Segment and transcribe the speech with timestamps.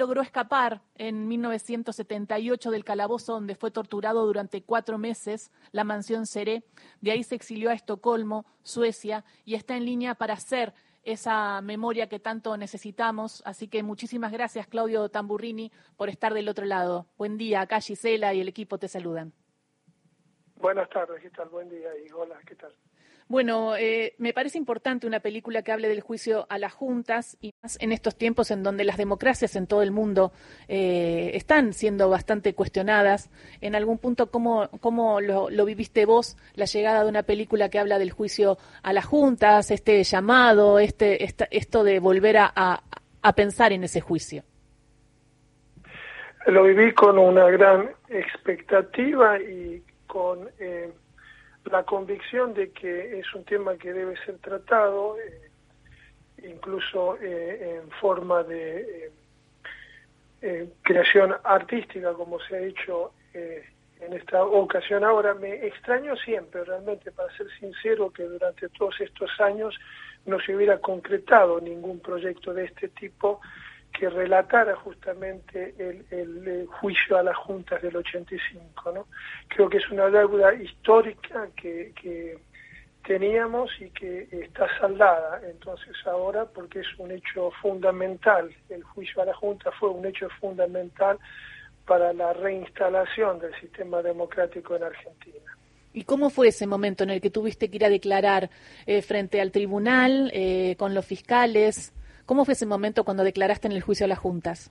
[0.00, 6.64] logró escapar en 1978 del calabozo donde fue torturado durante cuatro meses, la mansión Seré.
[7.02, 12.08] De ahí se exilió a Estocolmo, Suecia, y está en línea para hacer esa memoria
[12.08, 13.42] que tanto necesitamos.
[13.44, 17.06] Así que muchísimas gracias, Claudio Tamburrini, por estar del otro lado.
[17.18, 19.34] Buen día, acá Gisela y el equipo te saludan.
[20.56, 21.50] Buenas tardes, ¿qué tal?
[21.50, 22.72] Buen día y hola, ¿qué tal?
[23.30, 27.52] Bueno, eh, me parece importante una película que hable del juicio a las juntas y
[27.62, 30.32] más en estos tiempos en donde las democracias en todo el mundo
[30.66, 33.30] eh, están siendo bastante cuestionadas.
[33.60, 38.00] En algún punto, ¿cómo, cómo lo, viviste vos, la llegada de una película que habla
[38.00, 42.82] del juicio a las juntas, este llamado, este, esto de volver a,
[43.22, 44.42] a, pensar en ese juicio?
[46.46, 50.50] Lo viví con una gran expectativa y con...
[50.58, 50.90] Eh,
[51.64, 55.50] la convicción de que es un tema que debe ser tratado, eh,
[56.42, 59.12] incluso eh, en forma de
[60.40, 65.04] eh, creación artística, como se ha hecho en esta ocasión.
[65.04, 69.78] Ahora, me extraño siempre, realmente, para ser sincero, que durante todos estos años
[70.26, 73.40] no se hubiera concretado ningún proyecto de este tipo
[73.92, 78.92] que relatara justamente el, juicio a las juntas del 85.
[78.92, 79.06] ¿no?
[79.48, 82.38] Creo que es una deuda histórica que, que
[83.06, 88.54] teníamos y que está saldada entonces ahora porque es un hecho fundamental.
[88.68, 91.18] El juicio a la Junta fue un hecho fundamental
[91.86, 95.56] para la reinstalación del sistema democrático en Argentina.
[95.92, 98.48] ¿Y cómo fue ese momento en el que tuviste que ir a declarar
[98.86, 101.92] eh, frente al tribunal, eh, con los fiscales?
[102.30, 104.70] ¿Cómo fue ese momento cuando declaraste en el juicio a las juntas?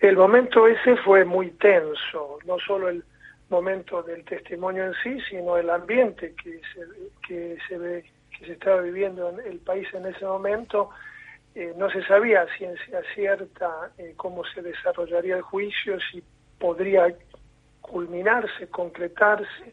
[0.00, 3.04] El momento ese fue muy tenso, no solo el
[3.48, 6.80] momento del testimonio en sí, sino el ambiente que se,
[7.28, 8.04] que se, ve,
[8.36, 10.90] que se estaba viviendo en el país en ese momento.
[11.54, 16.24] Eh, no se sabía a ciencia cierta eh, cómo se desarrollaría el juicio, si
[16.58, 17.06] podría
[17.82, 19.72] culminarse, concretarse.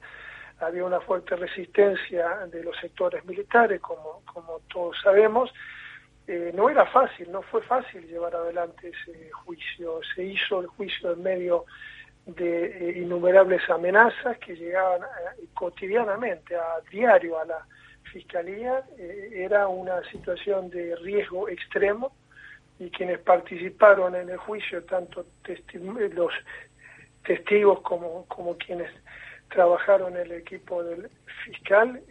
[0.60, 5.52] Había una fuerte resistencia de los sectores militares, como, como todos sabemos,
[6.28, 10.00] eh, no era fácil, no fue fácil llevar adelante ese juicio.
[10.16, 11.66] Se hizo el juicio en medio
[12.26, 17.66] de eh, innumerables amenazas que llegaban eh, cotidianamente, a diario a la
[18.12, 18.84] Fiscalía.
[18.98, 22.16] era una situación de riesgo extremo
[22.80, 25.26] y quienes participaron en el juicio, tanto
[26.14, 26.34] los
[27.26, 28.90] testigos como, como quienes
[29.50, 31.10] trabajaron en el equipo del
[31.44, 32.02] fiscal,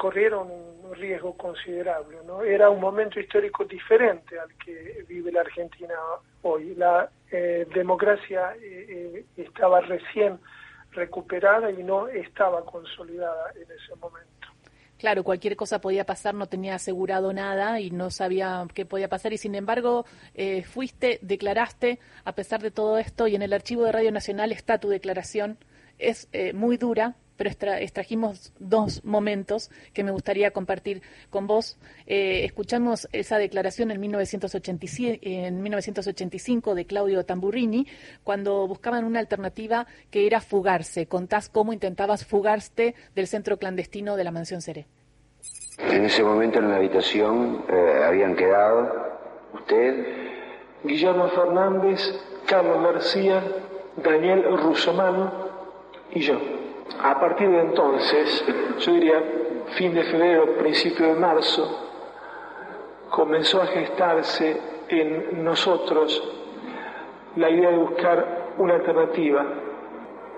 [0.00, 2.16] corrieron un riesgo considerable.
[2.26, 2.42] ¿no?
[2.42, 5.94] Era un momento histórico diferente al que vive la Argentina
[6.40, 6.74] hoy.
[6.74, 10.38] La eh, democracia eh, eh, estaba recién
[10.92, 14.48] recuperada y no estaba consolidada en ese momento.
[14.96, 19.34] Claro, cualquier cosa podía pasar, no tenía asegurado nada y no sabía qué podía pasar
[19.34, 20.04] y sin embargo
[20.64, 24.78] fuiste, declaraste a pesar de todo esto y en el archivo de Radio Nacional está
[24.78, 25.58] tu declaración.
[25.98, 31.78] Es muy dura, pero extrajimos dos momentos que me gustaría compartir con vos.
[32.06, 37.86] Eh, escuchamos esa declaración en, 1987, en 1985 de Claudio Tamburrini,
[38.24, 41.06] cuando buscaban una alternativa que era fugarse.
[41.06, 44.86] Contás cómo intentabas fugarte del centro clandestino de la mansión Seré.
[45.78, 49.16] En ese momento en la habitación eh, habían quedado
[49.54, 50.06] usted,
[50.84, 52.00] Guillermo Fernández,
[52.46, 53.42] Carlos García,
[53.96, 55.32] Daniel Russomano
[56.12, 56.59] y yo.
[56.98, 58.44] A partir de entonces,
[58.78, 59.22] yo diría
[59.76, 61.88] fin de febrero, principio de marzo,
[63.08, 64.56] comenzó a gestarse
[64.88, 66.22] en nosotros
[67.36, 69.46] la idea de buscar una alternativa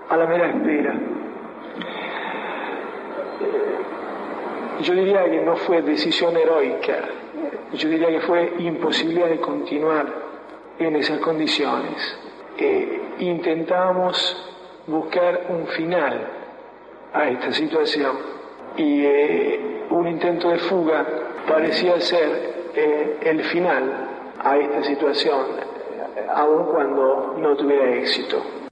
[0.09, 0.95] a la mera espera.
[4.81, 6.99] Yo diría que no fue decisión heroica,
[7.73, 10.05] yo diría que fue imposibilidad de continuar
[10.79, 12.17] en esas condiciones.
[12.57, 14.51] Eh, intentamos
[14.87, 16.42] buscar un final
[17.13, 18.17] a esta situación
[18.77, 21.05] y eh, un intento de fuga
[21.47, 24.09] parecía ser eh, el final
[24.43, 25.45] a esta situación,
[26.33, 28.62] aun cuando no tuviera éxito.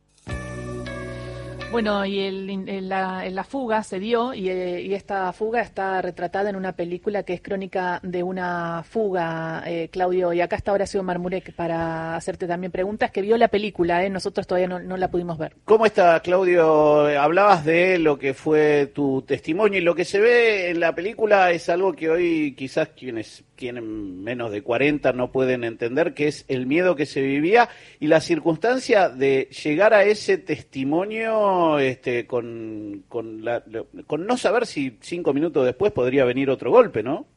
[1.71, 6.73] Bueno, y el, la, fuga se dio eh, y, esta fuga está retratada en una
[6.73, 10.33] película que es crónica de una fuga, eh, Claudio.
[10.33, 14.09] Y acá está Horacio Marmurek para hacerte también preguntas, que vio la película, ¿eh?
[14.09, 15.55] nosotros todavía no, la pudimos ver.
[15.63, 17.05] ¿Cómo está, Claudio?
[17.17, 21.51] Hablabas de lo que fue tu testimonio y lo que se ve en la película
[21.51, 26.45] es algo que hoy quizás quienes tienen menos de 40 no pueden entender, que es
[26.47, 27.69] el miedo que se vivía
[27.99, 33.03] y la circunstancia de llegar a ese testimonio este, con,
[33.45, 33.63] la,
[34.07, 37.27] con no saber si cinco minutos después podría venir otro golpe, ¿no?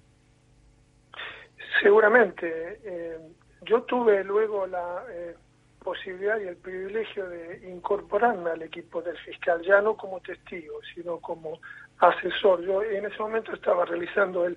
[1.83, 2.79] Seguramente.
[2.83, 3.19] Eh,
[3.67, 5.35] yo tuve luego la eh,
[5.83, 11.19] posibilidad y el privilegio de incorporarme al equipo del fiscal, ya no como testigo, sino
[11.19, 11.61] como
[11.99, 12.63] asesor.
[12.63, 14.57] Yo en ese momento estaba realizando el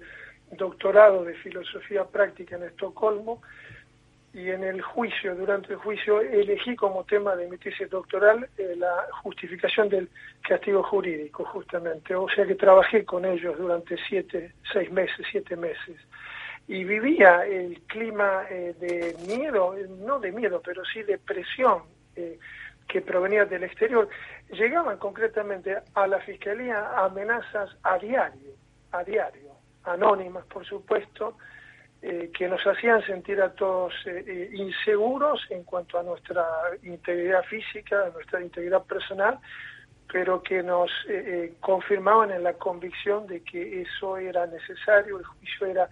[0.51, 3.41] doctorado de filosofía práctica en Estocolmo
[4.33, 8.75] y en el juicio, durante el juicio, elegí como tema de mi tesis doctoral eh,
[8.77, 10.09] la justificación del
[10.47, 12.13] castigo jurídico, justamente.
[12.13, 15.95] O sea que trabajé con ellos durante siete, seis meses, siete meses.
[16.67, 19.73] Y vivía el clima eh, de miedo,
[20.05, 21.83] no de miedo, pero sí de presión
[22.15, 22.37] eh,
[22.87, 24.07] que provenía del exterior.
[24.51, 28.51] Llegaban concretamente a la Fiscalía amenazas a diario,
[28.91, 29.46] a diario,
[29.87, 31.37] anónimas, por supuesto,
[32.01, 36.45] eh, que nos hacían sentir a todos eh, eh, inseguros en cuanto a nuestra
[36.83, 39.39] integridad física, a nuestra integridad personal,
[40.11, 40.89] pero que nos
[41.59, 45.89] confirmaban en la convicción de que eso era necesario, el juicio era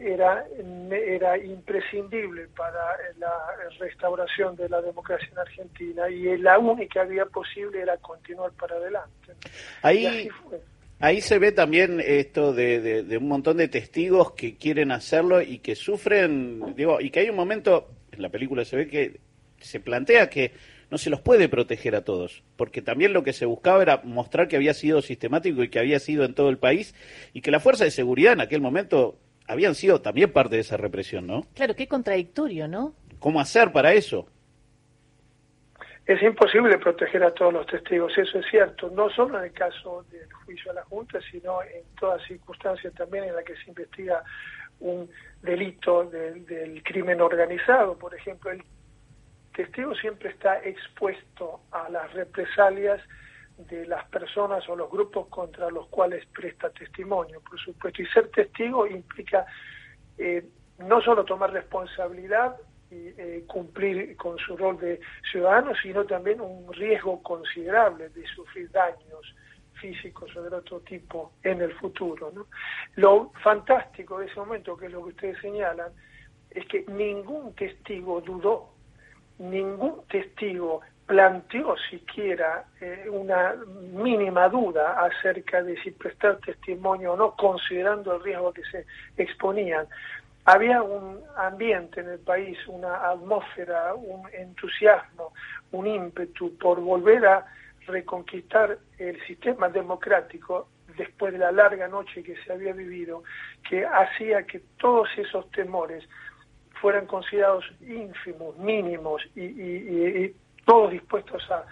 [0.00, 0.44] era,
[0.90, 2.78] era imprescindible para
[3.18, 3.32] la
[3.80, 9.32] restauración de la democracia en Argentina y la única vía posible era continuar para adelante.
[9.82, 10.30] Ahí,
[11.02, 15.74] Ahí se ve también esto de, un montón de testigos que quieren hacerlo y que
[15.74, 19.18] sufren, digo, y que hay un momento, en la película se ve que
[19.58, 20.52] se plantea que
[20.92, 24.46] no se los puede proteger a todos, porque también lo que se buscaba era mostrar
[24.46, 26.94] que había sido sistemático y que había sido en todo el país
[27.32, 29.18] y que la fuerza de seguridad en aquel momento
[29.48, 31.48] habían sido también parte de esa represión, ¿no?
[31.54, 32.94] Claro, qué contradictorio, ¿no?
[33.18, 34.28] ¿Cómo hacer para eso?
[36.04, 40.04] Es imposible proteger a todos los testigos, eso es cierto, no solo en el caso
[40.10, 44.24] del juicio a la Junta, sino en todas circunstancias también en las que se investiga
[44.80, 45.08] un
[45.42, 47.96] delito del, crimen organizado.
[47.96, 48.64] Por ejemplo, el
[49.54, 53.00] testigo siempre está expuesto a las represalias
[53.56, 58.02] de las personas o los grupos contra los cuales presta testimonio, por supuesto.
[58.02, 59.46] Y ser testigo implica
[60.18, 60.44] eh,
[60.78, 62.56] no solo tomar responsabilidad
[62.92, 65.00] eh, cumplir con su rol de
[65.30, 69.34] ciudadano, sino también un riesgo considerable de sufrir daños
[69.80, 72.30] físicos o de otro tipo en el futuro.
[72.34, 72.46] ¿no?
[72.96, 75.92] Lo fantástico de ese momento, que es lo que ustedes señalan,
[76.50, 78.74] es que ningún testigo dudó,
[79.38, 83.54] ningún testigo planteó siquiera eh, una
[83.92, 88.86] mínima duda acerca de si prestar testimonio o no, considerando el riesgo que se
[89.16, 89.86] exponían
[90.44, 95.32] había un ambiente en el país, una atmósfera, un entusiasmo,
[95.70, 97.46] un ímpetu por volver a
[97.86, 103.22] reconquistar el sistema democrático después de la larga noche que se había vivido,
[103.68, 106.04] que hacía que todos esos temores
[106.80, 110.34] fueran considerados ínfimos, mínimos y,
[110.64, 111.64] todos dispuestos a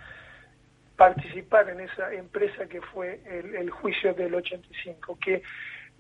[0.97, 5.43] participar en esa empresa que fue el, el juicio del 85, que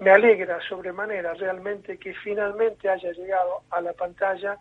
[0.00, 4.58] me alegra sobremanera realmente que finalmente haya llegado a la pantalla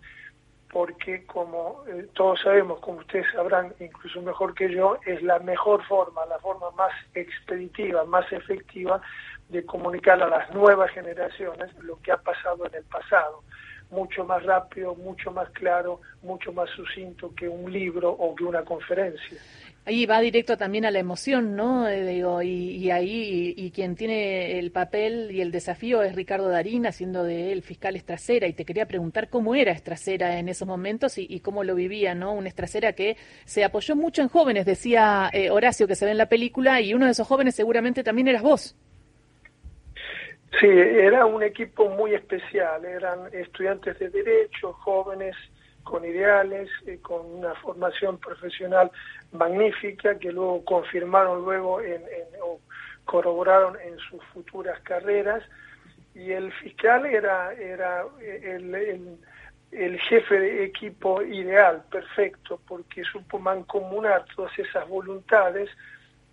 [0.72, 5.84] porque como eh, todos sabemos, como ustedes sabrán incluso mejor que yo, es la mejor
[5.86, 9.02] forma, la forma más expeditiva, más efectiva
[9.48, 13.44] de comunicar a las nuevas generaciones lo que ha pasado en el pasado.
[13.90, 18.64] Mucho más rápido, mucho más claro, mucho más sucinto que un libro o que una
[18.64, 19.40] conferencia.
[19.86, 21.88] Ahí va directo también a la emoción, ¿no?
[21.88, 26.86] Eh, digo, y, ahí y, quien tiene el papel y el desafío es Ricardo Darín,
[26.86, 28.46] haciendo de él fiscal estrasera.
[28.48, 32.34] Y te quería preguntar cómo era estrasera en esos momentos y, cómo lo vivía, ¿no?
[32.34, 36.18] Una estrasera que se apoyó mucho en jóvenes, decía eh, Horacio, que se ve en
[36.18, 38.76] la película, y uno de esos jóvenes seguramente también eras vos.
[40.60, 45.36] Sí, era un equipo muy especial, eran estudiantes de Derecho, jóvenes
[45.90, 48.92] con ideales, eh, con una formación profesional
[49.32, 52.04] magnífica que luego confirmaron luego en,
[52.44, 52.60] o
[53.06, 55.44] corroboraron en sus futuras carreras.
[56.14, 64.58] Y el fiscal era era el, jefe de equipo ideal, perfecto, porque supo mancomunar todas
[64.60, 65.70] esas voluntades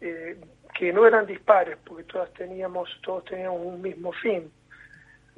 [0.02, 0.38] eh,
[0.78, 4.50] que no eran dispares, porque todas teníamos, todos teníamos un mismo fin,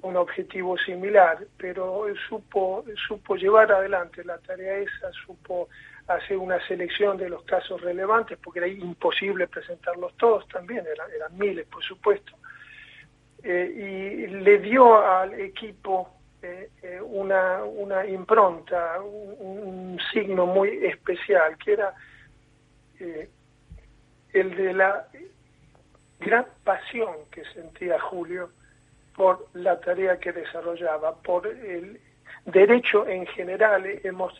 [0.02, 5.69] un objetivo similar, pero supo, supo llevar adelante la tarea esa, supo
[6.07, 11.67] hacer una selección de los casos relevantes, porque era imposible presentarlos todos también, eran, miles,
[11.67, 12.33] por supuesto,
[13.43, 16.11] eh, y le dio al equipo
[16.43, 21.93] eh, eh, una, una impronta, un, signo muy especial, que era
[24.33, 25.09] el de la
[26.21, 28.50] gran pasión que sentía Julio
[29.18, 32.00] por la tarea que desarrollaba, por el
[32.46, 33.84] derecho en general.
[34.04, 34.32] Hemos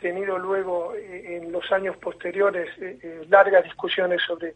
[0.00, 4.54] tenido luego eh, en los años posteriores eh, eh, largas discusiones sobre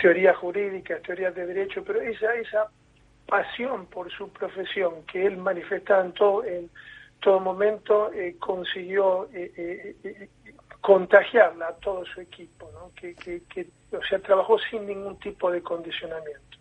[0.00, 2.70] teoría jurídica, teorías de derecho, pero esa, esa
[3.26, 6.70] pasión por su profesión que él manifestaba en,
[7.20, 9.28] todo momento consiguió
[10.80, 12.92] contagiarla a todo su equipo, ¿no?
[12.94, 16.58] que, que, que, o sea, trabajó sin ningún tipo de condicionamiento.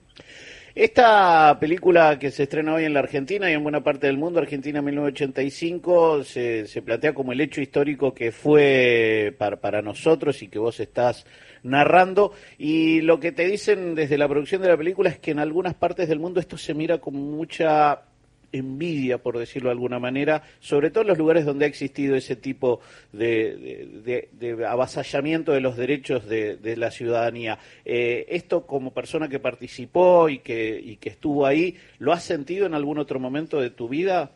[0.76, 4.42] Esta película que se estrena hoy en la Argentina y en buena parte del mundo,
[4.42, 10.50] Argentina 1985, se, se plantea como el hecho histórico que fue para, para nosotros y
[10.50, 11.26] que vos estás
[11.64, 12.34] narrando.
[12.58, 15.76] Y lo que te dicen desde la producción de la película es que en algunas
[15.76, 18.02] partes del mundo esto se mira con mucha
[18.52, 22.36] envidia, por decirlo de alguna manera, sobre todo en los lugares donde ha existido ese
[22.36, 24.30] tipo de,
[24.68, 27.58] avasallamiento de los derechos de, la ciudadanía.
[27.86, 32.66] Eh, esto como persona que participó y que, y que estuvo ahí, ¿lo has sentido
[32.66, 34.32] en algún otro momento de tu vida?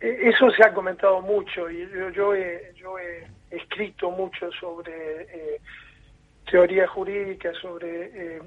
[0.00, 5.60] Eh, eso se ha comentado mucho y yo, he, yo he escrito mucho sobre eh,
[6.50, 8.40] teoría jurídica, sobre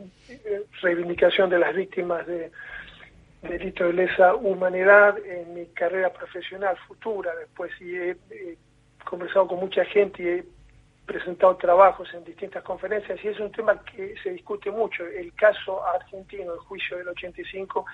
[0.82, 2.52] reivindicación de las víctimas de,
[3.42, 8.18] delito de lesa humanidad en mi carrera profesional futura después y he,
[9.04, 10.46] conversado con mucha gente y he
[11.08, 15.04] presentado trabajos en distintas conferencias y es un tema que se discute mucho.
[15.06, 17.86] El caso argentino, el juicio del 85,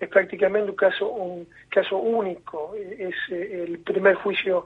[0.00, 2.74] es prácticamente un caso, un caso único.
[2.74, 4.64] Es eh, el primer juicio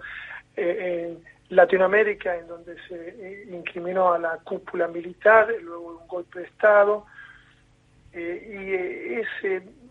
[0.56, 1.18] eh,
[1.50, 7.06] Latinoamérica en donde se eh, incriminó a la cúpula militar, luego un golpe de Estado.
[8.14, 8.74] y
[9.20, 9.28] es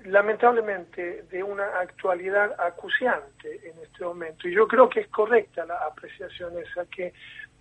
[0.08, 4.48] lamentablemente de una actualidad acuciante en este momento.
[4.48, 7.14] Y yo creo que es correcta la apreciación esa, que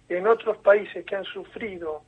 [0.08, 2.02] en otros países que han sufrido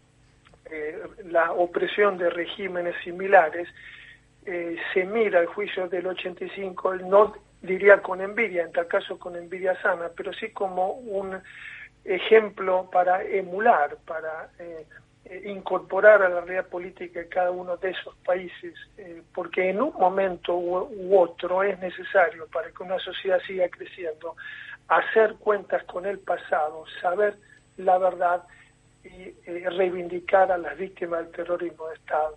[0.70, 3.68] eh, la opresión de regímenes similares,
[4.46, 9.34] eh, se mira el juicio del 85, no diría con envidia, en tal caso con
[9.34, 11.36] envidia sana, pero sí como un
[12.08, 14.86] ejemplo para emular, para eh,
[15.26, 19.82] eh, incorporar a la realidad política de cada uno de esos países, eh, porque en
[19.82, 24.36] un momento u, otro es necesario para que una sociedad siga creciendo,
[24.88, 27.36] hacer cuentas con el pasado, saber
[27.76, 28.42] la verdad
[29.04, 29.30] y
[29.64, 32.36] reivindicar a las víctimas del terrorismo de Estado.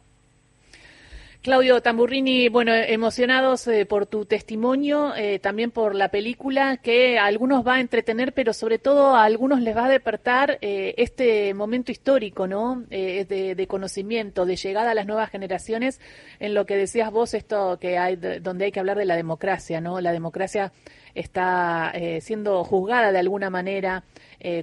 [1.41, 7.25] Claudio Tamburrini, bueno, emocionados eh, por tu testimonio, eh, también por la película, que a
[7.25, 11.55] algunos va a entretener, pero sobre todo a algunos les va a despertar eh, este
[11.55, 12.83] momento histórico, ¿no?
[12.91, 16.00] De, de, conocimiento, de llegada a las nuevas generaciones,
[16.39, 19.81] en lo que decías vos, esto que hay, donde hay que hablar de la democracia,
[19.81, 20.00] ¿no?
[20.00, 20.71] La democracia
[21.15, 24.03] está siendo juzgada de alguna manera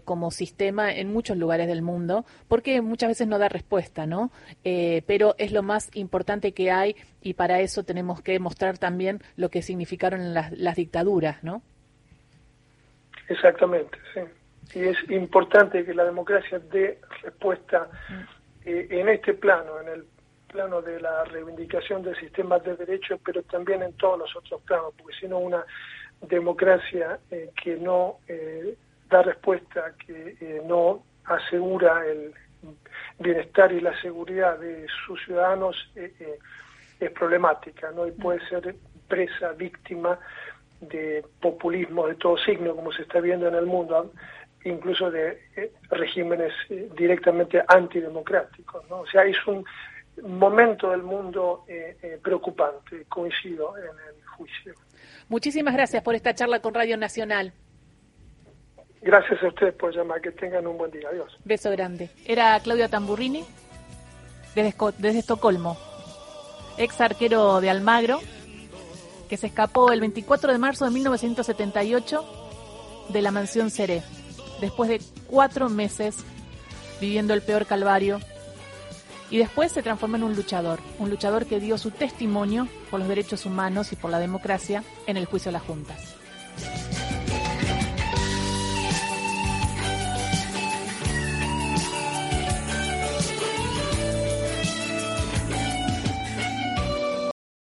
[0.05, 4.31] como sistema en muchos lugares del mundo, porque muchas veces no da respuesta, ¿no?
[4.63, 9.49] Pero es lo más importante que hay y para eso tenemos que mostrar también lo
[9.49, 11.63] que significaron las, las dictaduras, ¿no?
[13.29, 14.21] Exactamente, sí.
[14.79, 17.89] Y es importante que la democracia dé respuesta
[18.65, 20.05] eh, en este plano, en el
[20.49, 24.95] plano de la reivindicación del sistema de derechos, pero también en todos los otros planos,
[24.97, 25.65] porque si no una
[26.23, 28.19] democracia que no
[29.09, 32.33] da respuesta que eh, no asegura el
[33.19, 36.39] bienestar y la seguridad de sus ciudadanos eh, eh,
[37.01, 38.07] es problemática, ¿no?
[38.07, 38.75] Y puede ser
[39.07, 40.19] presa, víctima
[40.81, 44.13] de populismo de todo signo, como se está viendo en el mundo,
[44.65, 45.41] incluso de
[45.91, 46.53] regímenes
[46.97, 49.01] directamente antidemocráticos, ¿no?
[49.01, 49.65] O sea, es un
[50.23, 51.65] momento del mundo
[52.23, 54.75] preocupante, coincido en el juicio.
[55.29, 57.53] Muchísimas gracias por esta charla con Radio Nacional.
[59.03, 60.21] Gracias a ustedes por llamar.
[60.21, 61.09] Que tengan un buen día.
[61.11, 61.37] Adiós.
[61.45, 62.11] Beso grande.
[62.25, 63.45] Era Claudia Tamburrini,
[64.55, 65.77] desde, Estocolmo,
[66.77, 68.21] ex arquero de Almagro,
[69.29, 72.25] que se escapó el 24 de marzo de 1978
[73.11, 74.03] de la mansión Seré,
[74.61, 76.17] después de cuatro meses
[77.01, 78.21] viviendo el peor calvario.
[79.31, 83.09] Y después se transformó en un luchador, un luchador que dio su testimonio por los
[83.09, 86.17] derechos humanos y por la democracia en el juicio de las juntas.